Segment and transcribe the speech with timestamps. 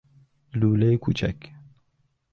[0.59, 1.37] لولۀ کوچک